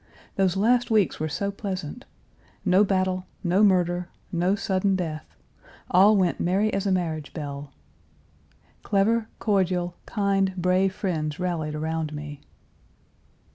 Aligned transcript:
Those 0.35 0.57
last 0.57 0.89
weeks 0.89 1.19
were 1.19 1.29
so 1.29 1.51
pleasant. 1.51 2.05
No 2.65 2.83
battle, 2.83 3.27
no 3.43 3.61
murder, 3.63 4.09
no 4.31 4.55
sudden 4.55 4.95
death, 4.95 5.35
all 5.91 6.17
went 6.17 6.39
merry 6.39 6.73
as 6.73 6.87
a 6.87 6.91
marriage 6.91 7.35
bell. 7.35 7.71
Clever, 8.81 9.29
cordial, 9.37 9.93
kind, 10.07 10.55
brave 10.57 10.91
friends 10.95 11.37
rallied 11.39 11.75
around 11.75 12.13
me. 12.15 12.41